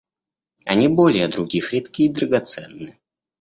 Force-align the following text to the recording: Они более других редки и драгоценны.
Они 0.65 0.87
более 0.87 1.27
других 1.27 1.73
редки 1.73 2.05
и 2.05 2.09
драгоценны. 2.09 2.95